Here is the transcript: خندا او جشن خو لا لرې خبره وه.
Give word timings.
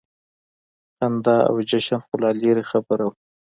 خندا 0.95 1.37
او 1.49 1.55
جشن 1.69 1.99
خو 2.07 2.13
لا 2.21 2.29
لرې 2.41 2.63
خبره 2.71 3.03
وه. 3.09 3.15